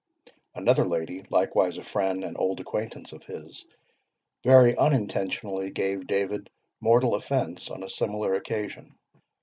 "Another 0.55 0.83
lady, 0.83 1.21
likewise 1.29 1.77
a 1.77 1.83
friend 1.83 2.23
and 2.23 2.35
old 2.35 2.59
acquaintance 2.59 3.11
of 3.13 3.23
his, 3.23 3.65
very 4.43 4.75
unintentionally 4.75 5.69
gave 5.69 6.07
David 6.07 6.49
mortal 6.79 7.13
offence 7.13 7.69
on 7.69 7.83
a 7.83 7.87
similar 7.89 8.33
occasion. 8.33 8.95